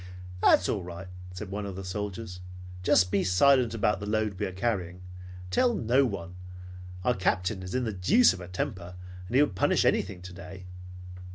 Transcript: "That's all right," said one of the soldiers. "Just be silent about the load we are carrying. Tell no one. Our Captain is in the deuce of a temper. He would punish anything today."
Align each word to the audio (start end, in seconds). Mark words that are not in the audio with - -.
"That's 0.41 0.67
all 0.67 0.81
right," 0.83 1.07
said 1.31 1.51
one 1.51 1.67
of 1.67 1.75
the 1.75 1.83
soldiers. 1.83 2.39
"Just 2.81 3.11
be 3.11 3.23
silent 3.23 3.75
about 3.75 3.99
the 3.99 4.07
load 4.07 4.39
we 4.39 4.47
are 4.47 4.51
carrying. 4.51 5.01
Tell 5.51 5.75
no 5.75 6.07
one. 6.07 6.33
Our 7.03 7.13
Captain 7.13 7.61
is 7.61 7.75
in 7.75 7.83
the 7.83 7.93
deuce 7.93 8.33
of 8.33 8.41
a 8.41 8.47
temper. 8.47 8.95
He 9.29 9.39
would 9.43 9.53
punish 9.53 9.85
anything 9.85 10.23
today." 10.23 10.65